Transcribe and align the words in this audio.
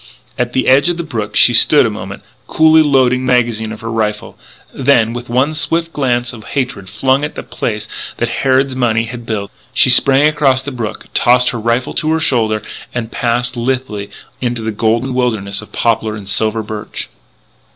At 0.35 0.53
the 0.53 0.67
edge 0.67 0.89
of 0.89 0.97
the 0.97 1.03
brook 1.03 1.35
she 1.35 1.53
stood 1.53 1.85
a 1.85 1.89
moment, 1.91 2.23
coolly 2.47 2.81
loading 2.81 3.23
the 3.23 3.33
magazine 3.33 3.71
of 3.71 3.81
her 3.81 3.91
rifle. 3.91 4.35
Then, 4.73 5.13
with 5.13 5.29
one 5.29 5.53
swift 5.53 5.93
glance 5.93 6.33
of 6.33 6.43
hatred, 6.43 6.89
flung 6.89 7.23
at 7.23 7.35
the 7.35 7.43
place 7.43 7.87
that 8.17 8.27
Harrod's 8.39 8.75
money 8.75 9.03
had 9.03 9.27
built, 9.27 9.51
she 9.75 9.91
sprang 9.91 10.25
across 10.27 10.63
the 10.63 10.71
brook, 10.71 11.05
tossed 11.13 11.51
her 11.51 11.59
rifle 11.59 11.93
to 11.93 12.09
her 12.13 12.19
shoulder, 12.19 12.63
and 12.95 13.11
passed 13.11 13.55
lithely 13.55 14.09
into 14.41 14.63
the 14.63 14.71
golden 14.71 15.13
wilderness 15.13 15.61
of 15.61 15.71
poplar 15.71 16.15
and 16.15 16.27
silver 16.27 16.63
birch. 16.63 17.07